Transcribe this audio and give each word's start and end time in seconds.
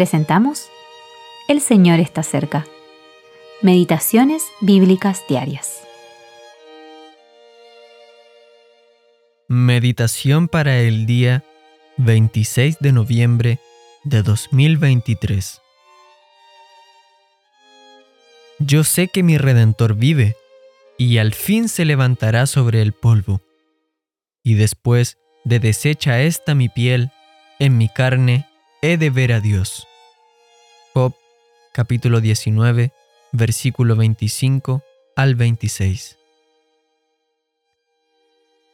presentamos 0.00 0.70
El 1.46 1.60
Señor 1.60 2.00
está 2.00 2.22
cerca. 2.22 2.66
Meditaciones 3.60 4.42
Bíblicas 4.62 5.22
Diarias. 5.28 5.82
Meditación 9.46 10.48
para 10.48 10.78
el 10.78 11.04
día 11.04 11.44
26 11.98 12.78
de 12.80 12.92
noviembre 12.92 13.58
de 14.04 14.22
2023. 14.22 15.60
Yo 18.58 18.84
sé 18.84 19.08
que 19.08 19.22
mi 19.22 19.36
Redentor 19.36 19.96
vive 19.96 20.34
y 20.96 21.18
al 21.18 21.34
fin 21.34 21.68
se 21.68 21.84
levantará 21.84 22.46
sobre 22.46 22.80
el 22.80 22.94
polvo. 22.94 23.42
Y 24.42 24.54
después 24.54 25.18
de 25.44 25.60
deshecha 25.60 26.22
esta 26.22 26.54
mi 26.54 26.70
piel, 26.70 27.10
en 27.58 27.76
mi 27.76 27.90
carne 27.90 28.46
he 28.80 28.96
de 28.96 29.10
ver 29.10 29.34
a 29.34 29.40
Dios. 29.40 29.86
Capítulo 31.80 32.20
19, 32.20 32.92
versículo 33.32 33.96
25 33.96 34.84
al 35.16 35.34
26. 35.34 36.18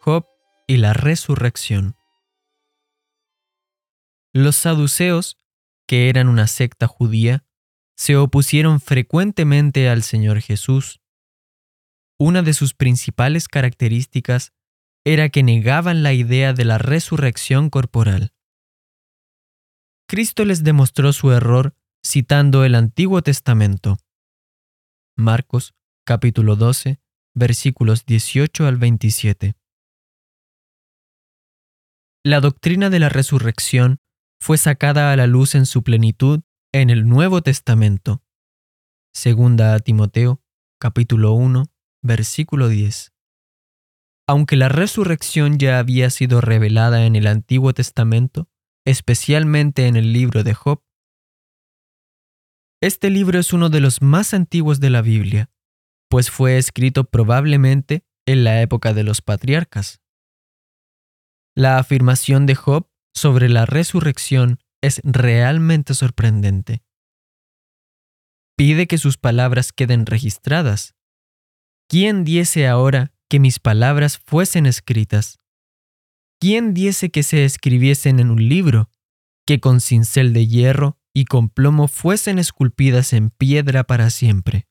Job 0.00 0.26
y 0.66 0.78
la 0.78 0.92
resurrección. 0.92 1.94
Los 4.32 4.56
saduceos, 4.56 5.38
que 5.86 6.08
eran 6.08 6.26
una 6.26 6.48
secta 6.48 6.88
judía, 6.88 7.44
se 7.94 8.16
opusieron 8.16 8.80
frecuentemente 8.80 9.88
al 9.88 10.02
Señor 10.02 10.40
Jesús. 10.40 11.00
Una 12.18 12.42
de 12.42 12.54
sus 12.54 12.74
principales 12.74 13.46
características 13.46 14.52
era 15.04 15.28
que 15.28 15.44
negaban 15.44 16.02
la 16.02 16.12
idea 16.12 16.52
de 16.54 16.64
la 16.64 16.78
resurrección 16.78 17.70
corporal. 17.70 18.32
Cristo 20.08 20.44
les 20.44 20.64
demostró 20.64 21.12
su 21.12 21.30
error 21.30 21.76
citando 22.06 22.64
el 22.64 22.76
Antiguo 22.76 23.20
Testamento. 23.20 23.98
Marcos 25.16 25.74
capítulo 26.06 26.54
12 26.54 27.00
versículos 27.34 28.06
18 28.06 28.66
al 28.66 28.76
27. 28.76 29.56
La 32.24 32.40
doctrina 32.40 32.90
de 32.90 33.00
la 33.00 33.08
resurrección 33.08 33.98
fue 34.40 34.56
sacada 34.56 35.12
a 35.12 35.16
la 35.16 35.26
luz 35.26 35.56
en 35.56 35.66
su 35.66 35.82
plenitud 35.82 36.42
en 36.72 36.90
el 36.90 37.08
Nuevo 37.08 37.42
Testamento. 37.42 38.22
Segunda 39.12 39.74
a 39.74 39.80
Timoteo, 39.80 40.40
capítulo 40.78 41.32
1, 41.32 41.64
versículo 42.02 42.68
10. 42.68 43.12
Aunque 44.28 44.54
la 44.54 44.68
resurrección 44.68 45.58
ya 45.58 45.80
había 45.80 46.10
sido 46.10 46.40
revelada 46.40 47.04
en 47.04 47.16
el 47.16 47.26
Antiguo 47.26 47.74
Testamento, 47.74 48.48
especialmente 48.84 49.88
en 49.88 49.96
el 49.96 50.12
libro 50.12 50.44
de 50.44 50.54
Job, 50.54 50.85
este 52.86 53.10
libro 53.10 53.38
es 53.38 53.52
uno 53.52 53.68
de 53.68 53.80
los 53.80 54.00
más 54.00 54.32
antiguos 54.32 54.78
de 54.78 54.90
la 54.90 55.02
Biblia, 55.02 55.50
pues 56.08 56.30
fue 56.30 56.56
escrito 56.56 57.04
probablemente 57.04 58.04
en 58.26 58.44
la 58.44 58.62
época 58.62 58.94
de 58.94 59.02
los 59.02 59.22
patriarcas. 59.22 60.00
La 61.56 61.78
afirmación 61.78 62.46
de 62.46 62.54
Job 62.54 62.88
sobre 63.12 63.48
la 63.48 63.66
resurrección 63.66 64.60
es 64.82 65.00
realmente 65.04 65.94
sorprendente. 65.94 66.82
Pide 68.56 68.86
que 68.86 68.98
sus 68.98 69.16
palabras 69.18 69.72
queden 69.72 70.06
registradas. 70.06 70.94
¿Quién 71.88 72.24
diese 72.24 72.68
ahora 72.68 73.12
que 73.28 73.40
mis 73.40 73.58
palabras 73.58 74.18
fuesen 74.18 74.64
escritas? 74.64 75.40
¿Quién 76.40 76.72
diese 76.72 77.10
que 77.10 77.22
se 77.22 77.44
escribiesen 77.44 78.20
en 78.20 78.30
un 78.30 78.48
libro, 78.48 78.90
que 79.46 79.60
con 79.60 79.80
cincel 79.80 80.32
de 80.32 80.46
hierro 80.46 80.95
y 81.16 81.24
con 81.24 81.48
plomo 81.48 81.88
fuesen 81.88 82.38
esculpidas 82.38 83.14
en 83.14 83.30
piedra 83.30 83.84
para 83.84 84.10
siempre? 84.10 84.68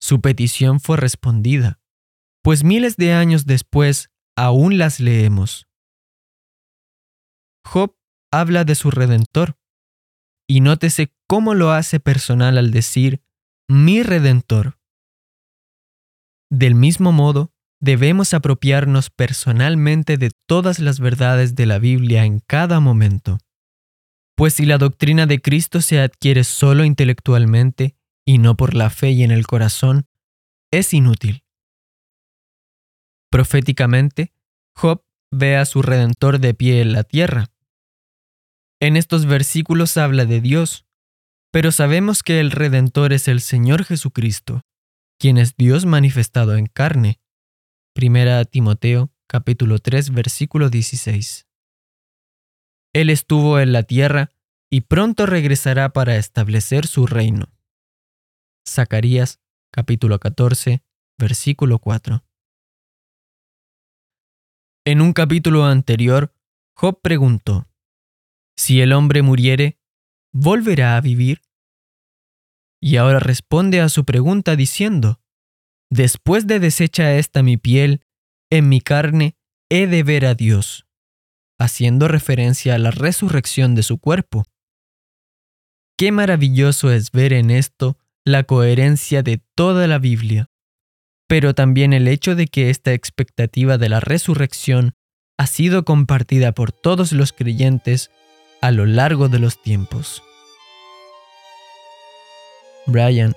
Su 0.00 0.20
petición 0.20 0.78
fue 0.78 0.96
respondida, 0.96 1.80
pues 2.44 2.62
miles 2.62 2.96
de 2.96 3.12
años 3.12 3.44
después 3.44 4.10
aún 4.36 4.78
las 4.78 5.00
leemos. 5.00 5.66
Job 7.66 7.96
habla 8.30 8.62
de 8.62 8.76
su 8.76 8.92
redentor. 8.92 9.58
Y 10.48 10.60
nótese 10.60 11.12
cómo 11.26 11.54
lo 11.54 11.72
hace 11.72 11.98
personal 11.98 12.56
al 12.56 12.70
decir, 12.70 13.20
mi 13.68 14.04
redentor. 14.04 14.78
Del 16.50 16.76
mismo 16.76 17.10
modo, 17.10 17.52
debemos 17.80 18.32
apropiarnos 18.32 19.10
personalmente 19.10 20.18
de 20.18 20.30
todas 20.46 20.78
las 20.78 21.00
verdades 21.00 21.56
de 21.56 21.66
la 21.66 21.80
Biblia 21.80 22.24
en 22.24 22.38
cada 22.40 22.78
momento. 22.78 23.38
Pues 24.36 24.54
si 24.54 24.64
la 24.64 24.78
doctrina 24.78 25.26
de 25.26 25.40
Cristo 25.40 25.80
se 25.80 26.00
adquiere 26.00 26.44
solo 26.44 26.84
intelectualmente 26.84 27.96
y 28.26 28.38
no 28.38 28.56
por 28.56 28.74
la 28.74 28.90
fe 28.90 29.10
y 29.10 29.22
en 29.22 29.30
el 29.30 29.46
corazón, 29.46 30.06
es 30.70 30.94
inútil. 30.94 31.44
Proféticamente, 33.30 34.32
Job 34.74 35.04
ve 35.30 35.56
a 35.56 35.64
su 35.64 35.82
redentor 35.82 36.38
de 36.38 36.54
pie 36.54 36.80
en 36.80 36.92
la 36.92 37.04
tierra, 37.04 37.52
en 38.82 38.96
estos 38.96 39.26
versículos 39.26 39.96
habla 39.96 40.24
de 40.24 40.40
Dios, 40.40 40.86
pero 41.52 41.70
sabemos 41.70 42.24
que 42.24 42.40
el 42.40 42.50
Redentor 42.50 43.12
es 43.12 43.28
el 43.28 43.40
Señor 43.40 43.84
Jesucristo, 43.84 44.62
quien 45.20 45.38
es 45.38 45.54
Dios 45.54 45.86
manifestado 45.86 46.56
en 46.56 46.66
carne. 46.66 47.20
Primera 47.94 48.44
Timoteo 48.44 49.12
capítulo 49.28 49.78
3 49.78 50.10
versículo 50.10 50.68
16. 50.68 51.46
Él 52.94 53.10
estuvo 53.10 53.58
en 53.58 53.72
la 53.72 53.84
tierra 53.84 54.30
y 54.70 54.82
pronto 54.82 55.26
regresará 55.26 55.92
para 55.92 56.16
establecer 56.16 56.86
su 56.86 57.06
reino. 57.06 57.46
Zacarías 58.68 59.40
capítulo 59.72 60.18
14 60.18 60.82
versículo 61.18 61.78
4. 61.78 62.24
En 64.84 65.00
un 65.00 65.12
capítulo 65.12 65.64
anterior, 65.64 66.34
Job 66.74 67.00
preguntó, 67.00 67.68
si 68.56 68.80
el 68.80 68.92
hombre 68.92 69.22
muriere, 69.22 69.78
¿volverá 70.32 70.96
a 70.96 71.00
vivir? 71.00 71.42
Y 72.80 72.96
ahora 72.96 73.20
responde 73.20 73.80
a 73.80 73.88
su 73.88 74.04
pregunta 74.04 74.56
diciendo, 74.56 75.20
Después 75.90 76.46
de 76.46 76.58
deshecha 76.58 77.14
esta 77.16 77.42
mi 77.42 77.56
piel, 77.56 78.04
en 78.50 78.68
mi 78.68 78.80
carne 78.80 79.36
he 79.70 79.86
de 79.86 80.02
ver 80.02 80.26
a 80.26 80.34
Dios, 80.34 80.86
haciendo 81.62 82.08
referencia 82.08 82.74
a 82.74 82.78
la 82.78 82.90
resurrección 82.90 83.74
de 83.74 83.82
su 83.82 83.98
cuerpo. 83.98 84.44
Qué 85.96 86.10
maravilloso 86.10 86.90
es 86.90 87.12
ver 87.12 87.32
en 87.32 87.50
esto 87.50 87.96
la 88.24 88.42
coherencia 88.42 89.22
de 89.22 89.40
toda 89.54 89.86
la 89.86 89.98
Biblia, 89.98 90.50
pero 91.28 91.54
también 91.54 91.92
el 91.92 92.08
hecho 92.08 92.34
de 92.34 92.46
que 92.46 92.70
esta 92.70 92.92
expectativa 92.92 93.78
de 93.78 93.88
la 93.88 94.00
resurrección 94.00 94.94
ha 95.38 95.46
sido 95.46 95.84
compartida 95.84 96.52
por 96.52 96.72
todos 96.72 97.12
los 97.12 97.32
creyentes 97.32 98.10
a 98.60 98.70
lo 98.70 98.84
largo 98.86 99.28
de 99.28 99.38
los 99.38 99.62
tiempos. 99.62 100.22
Brian 102.86 103.34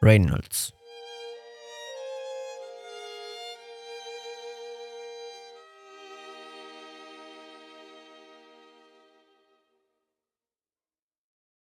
Reynolds 0.00 0.73